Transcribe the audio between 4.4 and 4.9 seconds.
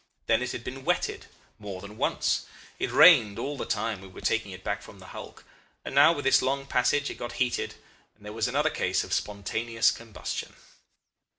it back